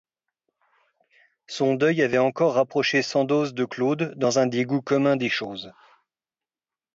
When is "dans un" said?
4.17-4.47